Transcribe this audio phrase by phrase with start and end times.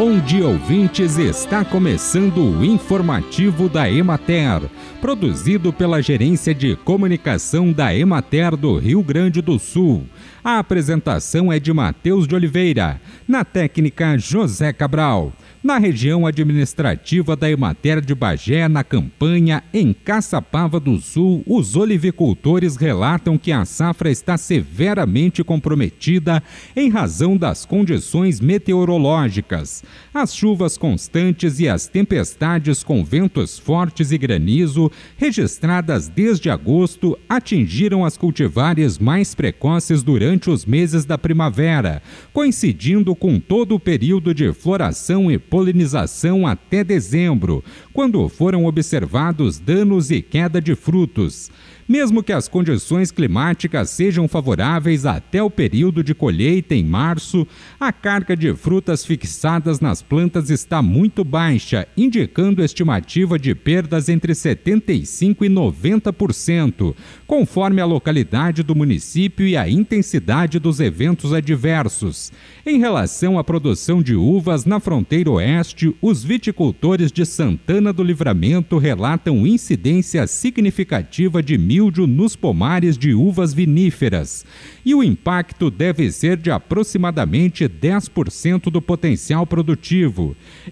[0.00, 1.18] Bom dia, ouvintes.
[1.18, 4.62] Está começando o informativo da Emater,
[4.98, 10.06] produzido pela Gerência de Comunicação da Emater do Rio Grande do Sul.
[10.42, 17.50] A apresentação é de Matheus de Oliveira, na técnica José Cabral na região administrativa da
[17.50, 24.10] Emater de Bagé, na campanha em Caçapava do Sul, os olivicultores relatam que a safra
[24.10, 26.42] está severamente comprometida
[26.74, 29.84] em razão das condições meteorológicas.
[30.12, 38.04] As chuvas constantes e as tempestades com ventos fortes e granizo, registradas desde agosto, atingiram
[38.04, 42.02] as cultivares mais precoces durante os meses da primavera,
[42.32, 50.10] coincidindo com todo o período de floração e polinização até dezembro, quando foram observados danos
[50.10, 51.50] e queda de frutos.
[51.90, 57.44] Mesmo que as condições climáticas sejam favoráveis até o período de colheita em março,
[57.80, 64.32] a carga de frutas fixadas nas plantas está muito baixa, indicando estimativa de perdas entre
[64.32, 66.94] 75% e 90%,
[67.26, 72.32] conforme a localidade do município e a intensidade dos eventos adversos.
[72.64, 78.78] Em relação à produção de uvas na fronteira oeste, os viticultores de Santana do Livramento
[78.78, 84.44] relatam incidência significativa de mil mildio nos pomares de uvas viníferas,
[84.84, 89.59] e o impacto deve ser de aproximadamente 10% do potencial produtivo.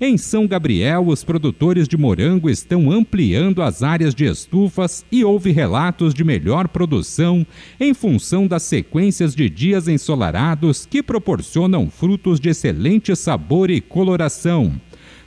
[0.00, 5.50] Em São Gabriel, os produtores de morango estão ampliando as áreas de estufas e houve
[5.50, 7.46] relatos de melhor produção
[7.78, 14.80] em função das sequências de dias ensolarados que proporcionam frutos de excelente sabor e coloração.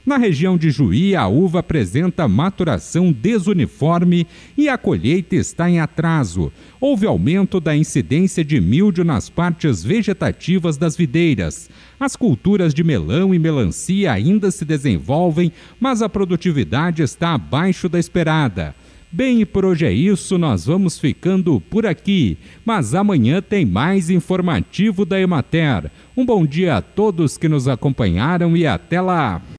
[0.04, 4.26] Na região de Juí, a uva apresenta maturação desuniforme
[4.58, 6.52] e a colheita está em atraso.
[6.80, 11.70] Houve aumento da incidência de mildio nas partes vegetativas das videiras.
[12.00, 18.00] As culturas de melão e melancia ainda se desenvolvem, mas a produtividade está abaixo da
[18.00, 18.74] esperada.
[19.14, 22.38] Bem, por hoje é isso, nós vamos ficando por aqui.
[22.64, 25.90] Mas amanhã tem mais informativo da Emater.
[26.16, 29.42] Um bom dia a todos que nos acompanharam e até lá!